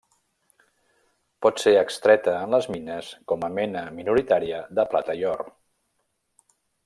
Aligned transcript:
Pot 1.45 1.61
ser 1.63 1.73
extreta 1.81 2.33
en 2.45 2.55
les 2.57 2.69
mines 2.77 3.11
com 3.33 3.45
a 3.49 3.51
mena 3.59 3.85
minoritària 4.01 4.63
de 4.81 4.87
plata 4.95 5.19
i 5.21 5.23
or. 5.35 5.45